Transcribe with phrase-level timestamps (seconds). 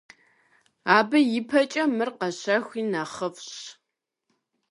[0.97, 3.51] Абы и пӀэкӀэ мыр къэщэхуи нэхъыфӏщ.